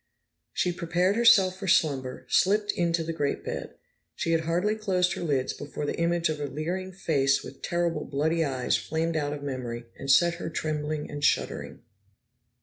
[0.51, 3.75] She prepared herself for slumber, slipped into the great bed.
[4.15, 8.05] She had hardly closed her lids before the image of a leering face with terrible
[8.05, 11.83] bloody eyes flamed out of memory and set her trembling and shuddering.